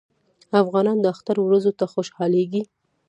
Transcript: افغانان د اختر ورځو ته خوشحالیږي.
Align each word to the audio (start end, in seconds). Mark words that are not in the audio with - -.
افغانان 0.61 0.97
د 1.01 1.05
اختر 1.13 1.35
ورځو 1.41 1.71
ته 1.79 1.85
خوشحالیږي. 1.93 2.61